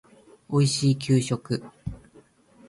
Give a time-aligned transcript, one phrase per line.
[0.49, 1.63] おいしい給食